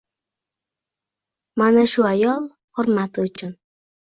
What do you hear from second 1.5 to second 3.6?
Mana shu ayol hurmati uchun